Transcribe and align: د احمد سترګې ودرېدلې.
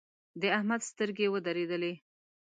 د 0.41 0.43
احمد 0.57 0.81
سترګې 0.89 1.27
ودرېدلې. 1.29 1.93